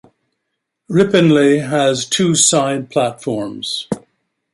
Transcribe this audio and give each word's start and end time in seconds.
Ripponlea 0.89 1.69
has 1.69 2.05
two 2.09 2.33
side 2.33 2.89
platforms. 2.89 3.87